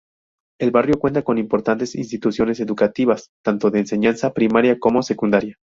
[0.59, 5.57] El barrio cuenta con importantes instituciones educativas, tanto de enseñanza primaria como secundaria.